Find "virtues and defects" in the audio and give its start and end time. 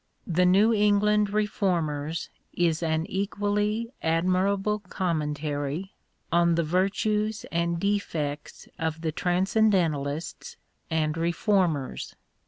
6.63-8.67